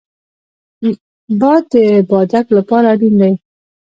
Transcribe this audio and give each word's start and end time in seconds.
باد 1.39 1.63
د 1.73 1.73
بادک 2.09 2.45
لپاره 2.57 2.85
اړین 2.93 3.15
دی 3.21 3.33